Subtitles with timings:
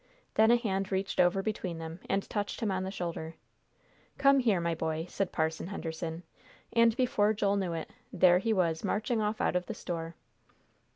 [0.33, 3.35] Then a hand reached over between them and touched him on the shoulder.
[4.17, 6.23] "Come here, my boy," said Parson Henderson,
[6.73, 10.15] and before Joel knew it, there he was marching off out of the store.